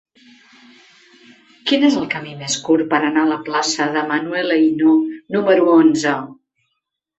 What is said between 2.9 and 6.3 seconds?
per anar a la plaça de Manuel Ainaud número onze?